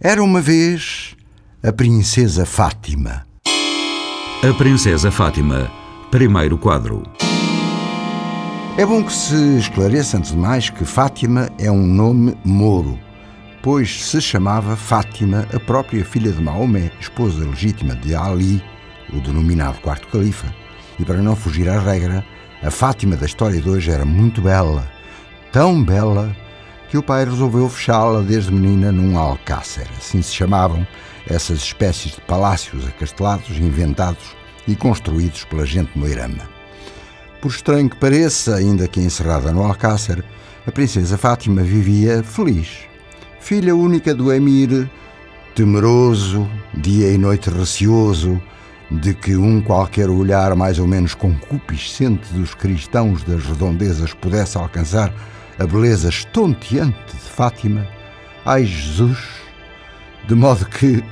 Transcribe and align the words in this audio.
Era 0.00 0.22
uma 0.22 0.40
vez 0.40 1.16
a 1.60 1.72
Princesa 1.72 2.46
Fátima. 2.46 3.26
A 4.48 4.54
Princesa 4.54 5.10
Fátima, 5.10 5.68
primeiro 6.08 6.56
quadro. 6.56 7.02
É 8.76 8.86
bom 8.86 9.02
que 9.02 9.12
se 9.12 9.58
esclareça 9.58 10.16
antes 10.16 10.30
de 10.30 10.36
mais 10.36 10.70
que 10.70 10.84
Fátima 10.84 11.50
é 11.58 11.68
um 11.68 11.84
nome 11.84 12.38
moro, 12.44 12.96
pois 13.60 14.04
se 14.04 14.20
chamava 14.20 14.76
Fátima 14.76 15.48
a 15.52 15.58
própria 15.58 16.04
filha 16.04 16.30
de 16.30 16.40
Maomé, 16.40 16.92
esposa 17.00 17.44
legítima 17.44 17.96
de 17.96 18.14
Ali, 18.14 18.62
o 19.12 19.20
denominado 19.20 19.80
quarto 19.80 20.06
califa. 20.06 20.46
E 20.96 21.04
para 21.04 21.20
não 21.20 21.34
fugir 21.34 21.68
à 21.68 21.76
regra, 21.80 22.24
a 22.62 22.70
Fátima 22.70 23.16
da 23.16 23.26
história 23.26 23.60
de 23.60 23.68
hoje 23.68 23.90
era 23.90 24.04
muito 24.04 24.40
bela, 24.40 24.88
tão 25.50 25.82
bela 25.82 26.32
que 26.88 26.96
o 26.96 27.02
pai 27.02 27.24
resolveu 27.24 27.68
fechá-la 27.68 28.22
desde 28.22 28.52
menina 28.52 28.90
num 28.90 29.18
alcácer. 29.18 29.86
Assim 29.98 30.22
se 30.22 30.32
chamavam 30.32 30.86
essas 31.26 31.58
espécies 31.58 32.14
de 32.14 32.20
palácios 32.22 32.86
acastelados, 32.86 33.58
inventados 33.58 34.34
e 34.66 34.74
construídos 34.74 35.44
pela 35.44 35.66
gente 35.66 35.96
moirama. 35.96 36.48
Por 37.40 37.50
estranho 37.50 37.88
que 37.88 37.96
pareça, 37.96 38.56
ainda 38.56 38.88
que 38.88 39.00
encerrada 39.00 39.52
no 39.52 39.62
alcácer, 39.62 40.24
a 40.66 40.72
princesa 40.72 41.16
Fátima 41.16 41.62
vivia 41.62 42.22
feliz. 42.22 42.80
Filha 43.38 43.76
única 43.76 44.14
do 44.14 44.32
emir, 44.32 44.90
temeroso, 45.54 46.48
dia 46.74 47.12
e 47.12 47.18
noite 47.18 47.50
receoso, 47.50 48.40
de 48.90 49.12
que 49.12 49.36
um 49.36 49.60
qualquer 49.60 50.08
olhar 50.08 50.56
mais 50.56 50.78
ou 50.78 50.86
menos 50.86 51.14
concupiscente 51.14 52.32
dos 52.32 52.54
cristãos 52.54 53.22
das 53.22 53.44
redondezas 53.44 54.14
pudesse 54.14 54.56
alcançar 54.56 55.12
a 55.58 55.66
beleza 55.66 56.08
estonteante 56.08 57.12
de 57.12 57.30
Fátima, 57.30 57.86
ai 58.44 58.64
Jesus, 58.64 59.18
de 60.26 60.34
modo 60.34 60.64
que, 60.66 61.02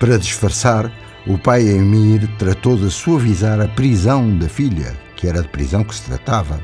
para 0.00 0.18
disfarçar, 0.18 0.90
o 1.26 1.38
pai 1.38 1.68
Emir 1.68 2.26
tratou 2.38 2.76
de 2.76 2.90
suavizar 2.90 3.60
a 3.60 3.68
prisão 3.68 4.36
da 4.36 4.48
filha, 4.48 4.96
que 5.16 5.28
era 5.28 5.42
de 5.42 5.48
prisão 5.48 5.84
que 5.84 5.94
se 5.94 6.02
tratava, 6.02 6.60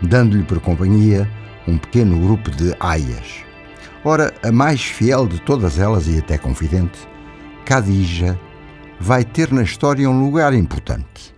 dando-lhe 0.00 0.44
por 0.44 0.60
companhia 0.60 1.28
um 1.66 1.76
pequeno 1.76 2.18
grupo 2.18 2.50
de 2.50 2.74
aias. 2.80 3.44
Ora, 4.04 4.32
a 4.42 4.50
mais 4.50 4.82
fiel 4.82 5.26
de 5.26 5.40
todas 5.40 5.78
elas 5.78 6.06
e 6.06 6.18
até 6.18 6.38
confidente, 6.38 6.98
Khadija, 7.66 8.38
vai 8.98 9.24
ter 9.24 9.52
na 9.52 9.62
história 9.62 10.08
um 10.08 10.24
lugar 10.24 10.54
importante. 10.54 11.34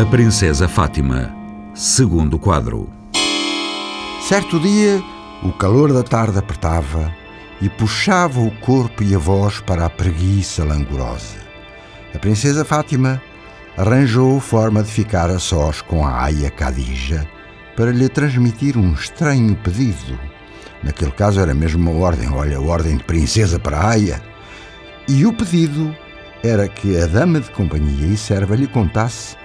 A 0.00 0.04
Princesa 0.06 0.68
Fátima, 0.68 1.34
segundo 1.74 2.38
quadro. 2.38 3.03
Certo 4.26 4.58
dia, 4.58 5.04
o 5.42 5.52
calor 5.52 5.92
da 5.92 6.02
tarde 6.02 6.38
apertava 6.38 7.14
e 7.60 7.68
puxava 7.68 8.40
o 8.40 8.50
corpo 8.52 9.02
e 9.02 9.14
a 9.14 9.18
voz 9.18 9.60
para 9.60 9.84
a 9.84 9.90
preguiça 9.90 10.64
langorosa. 10.64 11.36
A 12.14 12.18
princesa 12.18 12.64
Fátima 12.64 13.20
arranjou 13.76 14.40
forma 14.40 14.82
de 14.82 14.90
ficar 14.90 15.28
a 15.28 15.38
sós 15.38 15.82
com 15.82 16.06
a 16.06 16.22
aia 16.22 16.50
Khadija 16.50 17.28
para 17.76 17.90
lhe 17.90 18.08
transmitir 18.08 18.78
um 18.78 18.94
estranho 18.94 19.54
pedido. 19.56 20.18
Naquele 20.82 21.12
caso 21.12 21.38
era 21.38 21.52
mesmo 21.52 21.90
uma 21.90 22.02
ordem, 22.02 22.32
olha, 22.32 22.58
ordem 22.58 22.96
de 22.96 23.04
princesa 23.04 23.58
para 23.58 23.76
a 23.76 23.90
aia. 23.90 24.22
E 25.06 25.26
o 25.26 25.34
pedido 25.34 25.94
era 26.42 26.66
que 26.66 26.96
a 26.96 27.04
dama 27.04 27.40
de 27.40 27.50
companhia 27.50 28.06
e 28.06 28.16
serva 28.16 28.56
lhe 28.56 28.68
contasse 28.68 29.36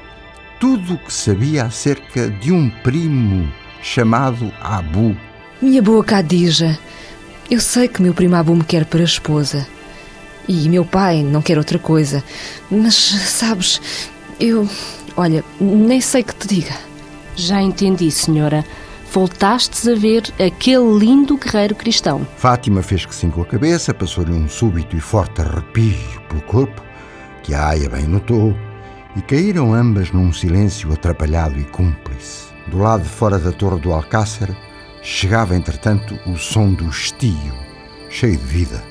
tudo 0.57 0.93
o 0.93 0.97
que 0.97 1.11
sabia 1.11 1.65
acerca 1.65 2.29
de 2.29 2.53
um 2.53 2.69
primo 2.69 3.51
chamado 3.81 4.51
Abu. 4.61 5.15
Minha 5.61 5.81
boa 5.81 6.03
Khadija, 6.03 6.77
eu 7.49 7.59
sei 7.59 7.87
que 7.87 8.01
meu 8.01 8.13
primo 8.13 8.35
Abu 8.35 8.55
me 8.55 8.63
quer 8.63 8.85
para 8.85 9.03
esposa. 9.03 9.67
E 10.47 10.67
meu 10.67 10.83
pai 10.83 11.23
não 11.23 11.41
quer 11.41 11.57
outra 11.57 11.77
coisa. 11.77 12.23
Mas, 12.71 12.95
sabes, 12.95 13.81
eu. 14.39 14.67
Olha, 15.15 15.43
nem 15.59 16.01
sei 16.01 16.23
que 16.23 16.33
te 16.35 16.47
diga. 16.47 16.75
Já 17.35 17.61
entendi, 17.61 18.09
senhora. 18.09 18.65
Voltastes 19.11 19.87
a 19.87 19.95
ver 19.95 20.23
aquele 20.43 20.97
lindo 20.97 21.37
guerreiro 21.37 21.73
cristão. 21.73 22.27
Fátima 22.37 22.83
fez 22.83 23.05
que 23.05 23.15
sim 23.15 23.29
com 23.29 23.41
a 23.41 23.45
cabeça, 23.45 23.93
passou-lhe 23.93 24.31
um 24.31 24.47
súbito 24.47 24.95
e 24.95 24.99
forte 24.99 25.41
arrepio 25.41 26.21
pelo 26.27 26.41
corpo, 26.41 26.83
que 27.41 27.53
a 27.55 27.69
Aia 27.69 27.89
bem 27.89 28.07
notou, 28.07 28.55
e 29.15 29.21
caíram 29.21 29.73
ambas 29.73 30.11
num 30.11 30.31
silêncio 30.31 30.93
atrapalhado 30.93 31.59
e 31.59 31.63
cúmplice. 31.63 32.49
Do 32.69 32.77
lado 32.77 33.01
de 33.01 33.09
fora 33.09 33.39
da 33.39 33.51
torre 33.51 33.79
do 33.79 33.91
Alcácer, 33.91 34.55
chegava 35.01 35.55
entretanto 35.55 36.19
o 36.27 36.37
som 36.37 36.71
do 36.71 36.87
estio, 36.87 37.53
cheio 38.09 38.37
de 38.37 38.45
vida. 38.45 38.83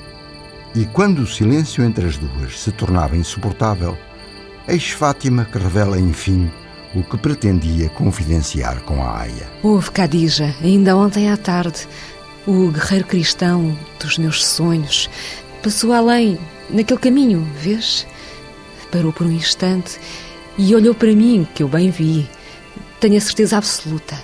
E 0.75 0.85
quando 0.85 1.19
o 1.19 1.27
silêncio 1.27 1.83
entre 1.83 2.05
as 2.05 2.17
duas 2.17 2.59
se 2.59 2.71
tornava 2.73 3.15
insuportável, 3.15 3.97
eis 4.67 4.89
Fátima 4.89 5.45
que 5.45 5.57
revela 5.57 5.97
enfim 5.97 6.51
o 6.93 7.03
que 7.03 7.17
pretendia 7.17 7.87
confidenciar 7.89 8.81
com 8.81 9.01
a 9.01 9.19
Aia. 9.21 9.49
Houve, 9.63 9.91
Khadija, 9.91 10.53
ainda 10.61 10.97
ontem 10.97 11.31
à 11.31 11.37
tarde, 11.37 11.87
o 12.45 12.69
guerreiro 12.71 13.05
cristão 13.05 13.77
dos 13.99 14.17
meus 14.17 14.45
sonhos 14.45 15.09
passou 15.63 15.93
além, 15.93 16.37
naquele 16.69 16.99
caminho, 16.99 17.47
vês? 17.55 18.05
Parou 18.91 19.13
por 19.13 19.25
um 19.25 19.31
instante 19.31 19.99
e 20.57 20.75
olhou 20.75 20.93
para 20.93 21.13
mim, 21.15 21.47
que 21.53 21.63
eu 21.63 21.67
bem 21.69 21.89
vi. 21.91 22.27
Tenho 22.99 23.17
a 23.17 23.21
certeza 23.21 23.57
absoluta. 23.57 24.15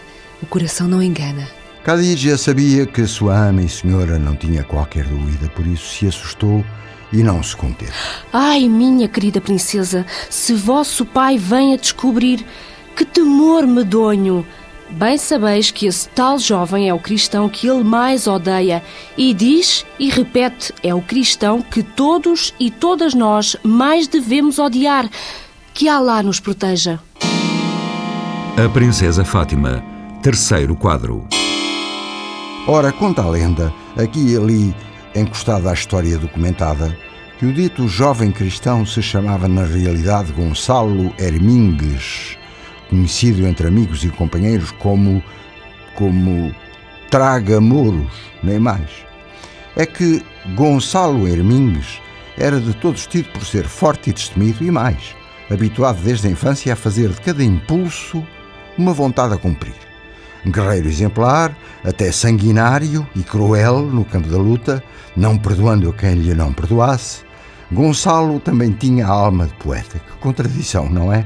O 0.42 0.46
coração 0.46 0.88
não 0.88 1.02
engana. 1.02 1.48
Khadija 1.84 2.38
sabia 2.38 2.86
que 2.86 3.06
sua 3.06 3.38
ama 3.48 3.62
e 3.62 3.70
senhora 3.70 4.18
não 4.18 4.36
tinha 4.36 4.64
qualquer 4.64 5.06
dúvida, 5.06 5.48
por 5.50 5.66
isso 5.66 5.88
se 5.94 6.08
assustou 6.08 6.66
e 7.14 7.24
não 7.24 7.42
se 7.44 7.56
conteve. 7.56 7.94
Ai, 8.34 8.68
minha 8.68 9.08
querida 9.08 9.40
princesa, 9.40 10.06
se 10.30 10.54
vosso 10.54 11.06
pai 11.06 11.38
vem 11.38 11.74
a 11.74 11.78
descobrir, 11.78 12.46
que 12.96 13.06
temor 13.06 13.66
medonho! 13.68 14.46
Bem 14.90 15.18
sabeis 15.18 15.72
que 15.72 15.88
esse 15.88 16.08
tal 16.10 16.38
jovem 16.38 16.88
é 16.88 16.94
o 16.94 17.00
cristão 17.00 17.50
que 17.50 17.68
ele 17.68 17.84
mais 17.84 18.28
odeia 18.28 18.84
e 19.18 19.34
diz 19.34 19.86
e 20.00 20.10
repete: 20.10 20.72
é 20.84 20.94
o 20.94 21.02
cristão 21.02 21.62
que 21.62 21.82
todos 21.82 22.54
e 22.60 22.70
todas 22.70 23.14
nós 23.14 23.56
mais 23.64 24.08
devemos 24.08 24.60
odiar. 24.60 25.10
Que 25.74 25.90
Alá 25.90 26.22
nos 26.24 26.40
proteja. 26.40 27.00
A 28.58 28.70
Princesa 28.70 29.26
Fátima, 29.26 29.84
terceiro 30.24 30.78
quadro. 30.78 31.28
Ora, 32.66 32.90
conta 32.90 33.22
a 33.22 33.30
lenda, 33.30 33.74
aqui 33.98 34.32
e 34.32 34.38
ali, 34.38 34.74
encostada 35.14 35.70
à 35.70 35.74
história 35.74 36.18
documentada, 36.18 36.98
que 37.38 37.46
o 37.46 37.52
dito 37.52 37.86
jovem 37.90 38.32
cristão 38.32 38.86
se 38.86 39.02
chamava 39.02 39.50
na 39.50 39.66
realidade 39.66 40.32
Gonçalo 40.32 41.14
Hermingues, 41.20 42.38
conhecido 42.90 43.46
entre 43.46 43.68
amigos 43.68 44.06
e 44.06 44.10
companheiros 44.10 44.72
como 44.72 45.22
como 45.94 46.56
Traga-Moros, 47.12 48.14
nem 48.42 48.58
mais. 48.58 48.90
É 49.76 49.86
que 49.86 50.24
Gonçalo 50.56 51.28
Hermingues 51.28 52.00
era 52.38 52.62
de 52.62 52.74
todos 52.76 53.06
tido 53.06 53.28
por 53.34 53.44
ser 53.44 53.66
forte 53.66 54.12
e 54.12 54.14
destemido 54.14 54.64
e 54.64 54.72
mais, 54.72 55.14
habituado 55.52 56.02
desde 56.02 56.30
a 56.30 56.32
infância 56.32 56.72
a 56.72 56.78
fazer 56.78 57.10
de 57.10 57.20
cada 57.20 57.44
impulso 57.44 58.26
uma 58.78 58.94
vontade 58.94 59.34
a 59.34 59.38
cumprir. 59.38 59.76
Um 60.46 60.52
guerreiro 60.52 60.88
exemplar, 60.88 61.56
até 61.84 62.12
sanguinário 62.12 63.08
e 63.16 63.24
cruel 63.24 63.82
no 63.82 64.06
campo 64.06 64.28
da 64.30 64.38
luta, 64.38 64.84
não 65.16 65.38
perdoando 65.38 65.90
a 65.90 65.94
quem 65.94 66.16
lhe 66.16 66.34
não 66.34 66.54
perdoasse, 66.54 67.24
Gonçalo 67.72 68.40
também 68.40 68.72
tinha 68.72 69.08
a 69.08 69.10
alma 69.10 69.48
de 69.48 69.54
poeta. 69.56 69.98
Que 69.98 70.18
contradição, 70.20 70.88
não 70.90 71.12
é? 71.12 71.26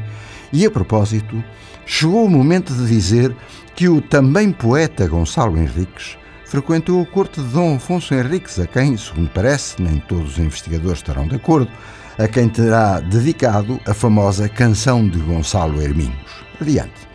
E 0.54 0.66
a 0.66 0.72
propósito, 0.72 1.44
chegou 1.86 2.26
o 2.26 2.30
momento 2.30 2.74
de 2.74 2.88
dizer 2.88 3.36
que 3.76 3.90
o 3.90 4.02
também 4.02 4.52
poeta 4.52 5.08
Gonçalo 5.08 5.58
Henriques 5.58 6.18
frequentou 6.46 7.02
a 7.02 7.06
corte 7.06 7.42
de 7.42 7.48
Dom 7.50 7.76
Afonso 7.76 8.14
Henriques, 8.14 8.58
a 8.58 8.66
quem, 8.66 8.98
segundo 8.98 9.30
parece, 9.30 9.82
nem 9.82 10.00
todos 10.00 10.34
os 10.34 10.40
investigadores 10.40 11.00
estarão 11.00 11.28
de 11.28 11.36
acordo, 11.36 11.70
a 12.18 12.28
quem 12.28 12.50
terá 12.50 13.00
dedicado 13.00 13.80
a 13.86 13.94
famosa 13.94 14.50
Canção 14.50 15.08
de 15.08 15.20
Gonçalo 15.20 15.82
Hermingos. 15.82 16.44
Adiante. 16.60 17.09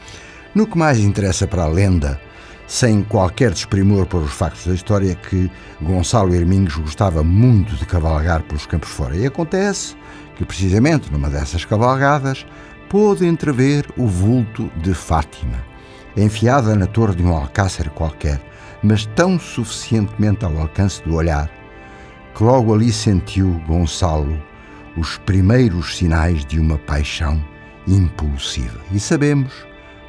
No 0.55 0.69
que 0.69 0.79
mais 0.79 1.01
interessa 1.01 1.49
para 1.49 1.65
a 1.65 1.69
lenda, 1.69 2.21
sem 2.69 3.03
qualquer 3.03 3.51
desprimor 3.51 4.07
por 4.07 4.23
os 4.23 4.33
factos 4.33 4.67
da 4.67 4.75
história, 4.75 5.15
que 5.17 5.51
Gonçalo 5.83 6.33
Hermingos 6.33 6.77
gostava 6.77 7.25
muito 7.25 7.75
de 7.75 7.85
cavalgar 7.85 8.43
pelos 8.45 8.65
campos 8.65 8.91
fora. 8.91 9.17
E 9.17 9.27
acontece 9.27 9.97
que, 10.37 10.45
precisamente 10.45 11.11
numa 11.11 11.29
dessas 11.29 11.65
cavalgadas, 11.65 12.47
pôde 12.89 13.27
entrever 13.27 13.85
o 13.97 14.07
vulto 14.07 14.71
de 14.77 14.95
Fátima, 14.95 15.59
enfiada 16.17 16.77
na 16.77 16.87
torre 16.87 17.17
de 17.17 17.25
um 17.25 17.35
alcácer 17.35 17.91
qualquer, 17.91 18.41
mas 18.81 19.07
tão 19.07 19.41
suficientemente 19.41 20.45
ao 20.45 20.57
alcance 20.57 21.03
do 21.03 21.17
olhar, 21.17 21.51
que 22.33 22.45
logo 22.45 22.73
ali 22.73 22.93
sentiu 22.93 23.61
Gonçalo 23.67 24.41
os 24.97 25.19
primeiros 25.19 25.97
sinais 25.97 26.45
de 26.45 26.61
uma 26.61 26.79
paixão 26.79 27.45
impulsiva. 27.89 28.79
E 28.93 29.01
sabemos 29.01 29.53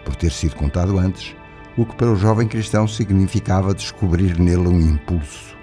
por 0.06 0.16
ter 0.16 0.31
sido 0.31 0.56
contado 0.56 0.98
antes, 0.98 1.36
o 1.75 1.86
que 1.86 1.96
para 1.96 2.12
o 2.12 2.16
jovem 2.16 2.48
cristão 2.48 2.88
significava 2.88 3.74
descobrir 3.74 4.40
nele 4.40 4.69
um 4.69 4.80
impulso. 4.80 5.54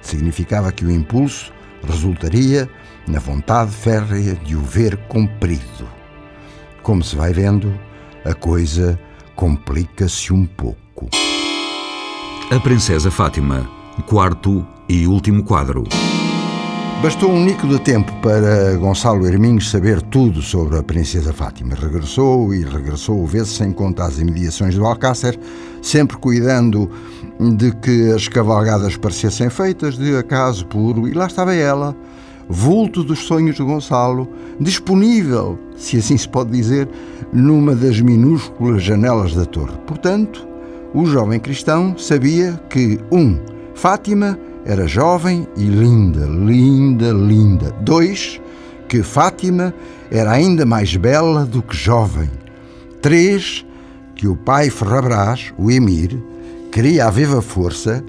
significava 0.00 0.70
que 0.70 0.84
o 0.84 0.90
impulso 0.90 1.52
resultaria 1.82 2.70
na 3.08 3.18
vontade 3.18 3.72
férrea 3.72 4.34
de 4.36 4.54
o 4.54 4.60
ver 4.60 4.96
cumprido. 5.08 5.88
Como 6.82 7.02
se 7.02 7.16
vai 7.16 7.32
vendo, 7.32 7.76
a 8.24 8.32
coisa 8.32 8.98
complica-se 9.34 10.32
um 10.32 10.46
pouco. 10.46 11.08
A 12.50 12.60
Princesa 12.60 13.10
Fátima, 13.10 13.68
quarto 14.06 14.64
e 14.88 15.06
último 15.06 15.42
quadro. 15.42 15.82
Bastou 17.02 17.30
um 17.30 17.44
nico 17.44 17.68
de 17.68 17.78
tempo 17.78 18.10
para 18.22 18.74
Gonçalo 18.78 19.26
Herminhos 19.26 19.70
saber 19.70 20.00
tudo 20.00 20.40
sobre 20.40 20.78
a 20.78 20.82
Princesa 20.82 21.30
Fátima. 21.30 21.74
Regressou 21.74 22.54
e 22.54 22.64
regressou 22.64 23.24
vezes 23.26 23.50
sem 23.50 23.70
conta 23.70 24.04
às 24.04 24.18
imediações 24.18 24.74
do 24.74 24.84
Alcácer, 24.84 25.38
sempre 25.82 26.16
cuidando 26.16 26.90
de 27.38 27.70
que 27.76 28.10
as 28.12 28.28
cavalgadas 28.28 28.96
parecessem 28.96 29.50
feitas 29.50 29.98
de 29.98 30.16
acaso 30.16 30.66
puro, 30.66 31.06
e 31.06 31.12
lá 31.12 31.26
estava 31.26 31.54
ela, 31.54 31.94
vulto 32.48 33.04
dos 33.04 33.20
sonhos 33.20 33.56
de 33.56 33.62
Gonçalo, 33.62 34.26
disponível, 34.58 35.58
se 35.76 35.98
assim 35.98 36.16
se 36.16 36.28
pode 36.28 36.50
dizer, 36.50 36.88
numa 37.30 37.76
das 37.76 38.00
minúsculas 38.00 38.82
janelas 38.82 39.34
da 39.34 39.44
torre. 39.44 39.76
Portanto, 39.86 40.48
o 40.94 41.04
jovem 41.04 41.38
cristão 41.38 41.96
sabia 41.98 42.58
que, 42.70 42.98
um, 43.12 43.38
Fátima 43.74 44.38
era 44.66 44.88
jovem 44.88 45.46
e 45.56 45.64
linda, 45.64 46.26
linda, 46.26 47.12
linda. 47.12 47.70
Dois, 47.80 48.40
que 48.88 49.00
Fátima 49.00 49.72
era 50.10 50.32
ainda 50.32 50.66
mais 50.66 50.94
bela 50.96 51.44
do 51.46 51.62
que 51.62 51.76
jovem. 51.76 52.28
Três, 53.00 53.64
que 54.16 54.26
o 54.26 54.34
pai 54.34 54.68
Ferrabras, 54.68 55.52
o 55.56 55.70
Emir, 55.70 56.20
queria 56.72 57.06
a 57.06 57.10
viva 57.10 57.40
força 57.40 58.04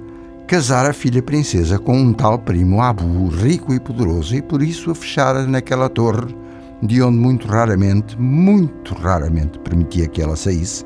casar 0.48 0.89
a 0.89 0.94
filha 0.94 1.21
princesa 1.21 1.77
com 1.77 1.95
um 1.95 2.12
tal 2.12 2.39
primo 2.39 2.81
Abu, 2.81 3.27
rico 3.27 3.74
e 3.74 3.80
poderoso, 3.80 4.36
e 4.36 4.42
por 4.42 4.63
isso 4.63 4.89
a 4.89 4.95
fechara 4.95 5.45
naquela 5.45 5.89
torre, 5.89 6.36
de 6.81 7.01
onde 7.04 7.18
muito 7.18 7.48
raramente, 7.48 8.19
muito 8.19 8.95
raramente 8.95 9.59
permitia 9.59 10.07
que 10.07 10.21
ela 10.21 10.36
saísse, 10.36 10.83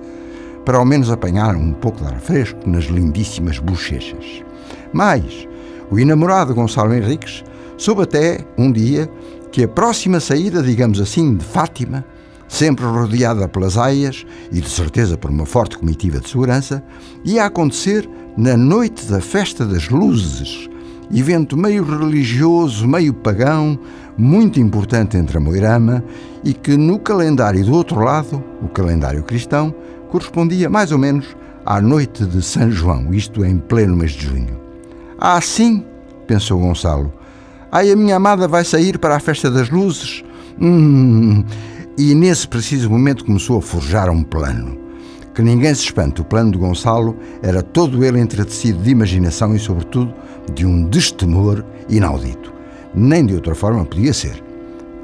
para 0.66 0.78
ao 0.78 0.86
menos 0.86 1.10
apanhar 1.10 1.56
um 1.56 1.72
pouco 1.74 2.00
de 2.00 2.08
ar 2.08 2.20
fresco 2.20 2.60
nas 2.68 2.86
lindíssimas 2.86 3.60
bochechas. 3.60 4.44
Mas 4.92 5.48
o 5.92 6.00
enamorado 6.00 6.56
Gonçalo 6.56 6.94
Henriques 6.94 7.44
soube 7.78 8.04
até, 8.04 8.40
um 8.58 8.72
dia, 8.72 9.10
que 9.52 9.64
a 9.64 9.68
próxima 9.68 10.22
saída, 10.22 10.64
digamos 10.64 11.02
assim, 11.02 11.36
de 11.36 11.44
Fátima, 11.44 12.06
sempre 12.48 12.86
rodeada 12.86 13.48
pelas 13.48 13.78
aias 13.78 14.26
e 14.52 14.62
de 14.62 14.70
certeza 14.70 15.18
por 15.18 15.30
uma 15.30 15.46
forte 15.46 15.78
comitiva 15.78 16.20
de 16.20 16.30
segurança, 16.30 16.82
ia 17.26 17.46
acontecer 17.46 18.10
na 18.38 18.56
noite 18.56 19.06
da 19.06 19.20
Festa 19.20 19.66
das 19.66 19.90
Luzes, 19.90 20.70
evento 21.14 21.58
meio 21.58 21.84
religioso, 21.84 22.88
meio 22.88 23.14
pagão, 23.14 23.78
muito 24.18 24.60
importante 24.60 25.18
entre 25.18 25.38
a 25.38 25.42
Moirama 25.42 26.04
e 26.44 26.54
que 26.54 26.78
no 26.78 27.00
calendário 27.00 27.66
do 27.66 27.74
outro 27.74 28.00
lado, 28.00 28.42
o 28.62 28.70
calendário 28.70 29.24
cristão, 29.24 29.74
correspondia 30.10 30.70
mais 30.70 30.92
ou 30.92 30.98
menos 30.98 31.26
à 31.66 31.82
noite 31.82 32.26
de 32.26 32.42
São 32.42 32.72
João, 32.72 33.14
isto 33.14 33.44
em 33.44 33.58
pleno 33.58 33.96
mês 33.96 34.12
de 34.12 34.28
junho. 34.28 34.61
Ah, 35.24 35.40
sim, 35.40 35.86
pensou 36.26 36.60
Gonçalo. 36.60 37.14
Ai, 37.72 37.92
a 37.92 37.96
minha 37.96 38.16
amada 38.16 38.48
vai 38.48 38.66
sair 38.66 38.98
para 38.98 39.16
a 39.16 39.20
Festa 39.20 39.52
das 39.52 39.70
Luzes. 39.70 40.24
Hum, 40.60 41.44
e 41.96 42.16
nesse 42.16 42.48
preciso 42.48 42.90
momento 42.90 43.24
começou 43.24 43.60
a 43.60 43.62
forjar 43.62 44.10
um 44.10 44.24
plano. 44.24 44.80
Que 45.36 45.44
ninguém 45.44 45.76
se 45.76 45.84
espante, 45.84 46.22
o 46.22 46.26
plano 46.26 46.52
de 46.52 46.58
Gonçalo 46.58 47.16
era 47.44 47.62
todo 47.62 48.04
ele 48.04 48.20
entretecido 48.20 48.82
de 48.82 48.90
imaginação 48.90 49.56
e, 49.56 49.60
sobretudo, 49.60 50.12
de 50.56 50.66
um 50.66 50.90
destemor 50.90 51.64
inaudito. 51.88 52.52
Nem 52.96 53.24
de 53.24 53.36
outra 53.36 53.54
forma 53.54 53.86
podia 53.86 54.14
ser. 54.14 54.44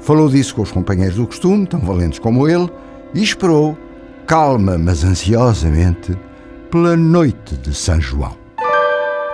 Falou 0.00 0.28
disso 0.28 0.52
com 0.56 0.62
os 0.62 0.72
companheiros 0.72 1.14
do 1.14 1.28
costume, 1.28 1.64
tão 1.64 1.78
valentes 1.78 2.18
como 2.18 2.48
ele, 2.48 2.68
e 3.14 3.22
esperou, 3.22 3.78
calma 4.26 4.76
mas 4.76 5.04
ansiosamente, 5.04 6.18
pela 6.72 6.96
noite 6.96 7.56
de 7.56 7.72
São 7.72 8.00
João. 8.00 8.37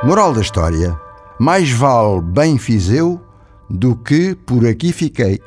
Moral 0.03 0.35
da 0.35 0.41
história: 0.41 0.99
mais 1.39 1.71
vale 1.71 2.21
bem 2.21 2.59
fiz 2.59 2.91
eu 2.91 3.21
do 3.71 3.97
que 3.97 4.35
por 4.35 4.67
aqui 4.67 4.93
fiquei. 4.93 5.41